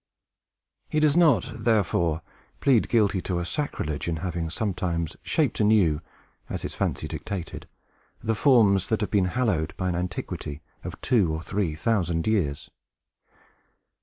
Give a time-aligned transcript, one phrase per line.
[0.89, 2.23] He does not, therefore,
[2.59, 6.01] plead guilty to a sacrilege, in having sometimes shaped anew,
[6.49, 7.67] as his fancy dictated,
[8.19, 12.71] the forms that have been hallowed by an antiquity of two or three thousand years.